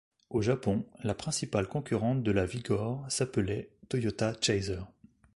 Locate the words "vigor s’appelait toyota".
2.47-4.33